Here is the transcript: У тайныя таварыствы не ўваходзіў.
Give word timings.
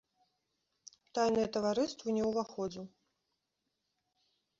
У 1.03 1.09
тайныя 1.17 1.49
таварыствы 1.57 2.07
не 2.17 2.23
ўваходзіў. 2.29 2.85